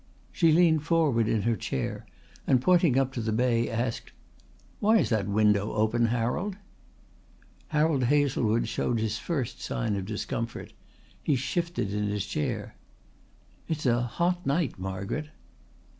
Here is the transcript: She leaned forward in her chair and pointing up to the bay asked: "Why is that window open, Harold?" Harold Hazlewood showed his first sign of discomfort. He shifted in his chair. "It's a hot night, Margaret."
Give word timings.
She 0.31 0.51
leaned 0.51 0.81
forward 0.81 1.27
in 1.27 1.43
her 1.43 1.55
chair 1.55 2.07
and 2.47 2.59
pointing 2.59 2.97
up 2.97 3.13
to 3.13 3.21
the 3.21 3.31
bay 3.31 3.69
asked: 3.69 4.11
"Why 4.79 4.97
is 4.97 5.09
that 5.09 5.27
window 5.27 5.73
open, 5.73 6.07
Harold?" 6.07 6.55
Harold 7.67 8.05
Hazlewood 8.05 8.67
showed 8.67 8.99
his 8.99 9.19
first 9.19 9.61
sign 9.61 9.95
of 9.95 10.07
discomfort. 10.07 10.73
He 11.21 11.35
shifted 11.35 11.93
in 11.93 12.07
his 12.07 12.25
chair. 12.25 12.75
"It's 13.67 13.85
a 13.85 14.01
hot 14.01 14.43
night, 14.43 14.79
Margaret." 14.79 15.29